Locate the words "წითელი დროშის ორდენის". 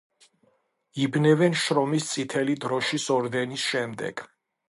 2.13-3.67